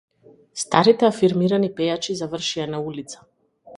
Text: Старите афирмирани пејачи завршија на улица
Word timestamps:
Старите 0.61 1.07
афирмирани 1.11 1.71
пејачи 1.81 2.17
завршија 2.23 2.67
на 2.73 2.81
улица 2.89 3.23